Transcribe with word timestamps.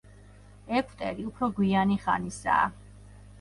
ეგვტერი 0.79 1.25
უფრო 1.31 1.49
გვიანი 1.59 1.99
ხანისაა. 2.07 2.65